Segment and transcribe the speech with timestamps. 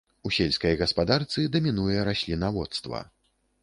[0.27, 3.09] У сельскай гаспадарцы дамінуе раслінаводства.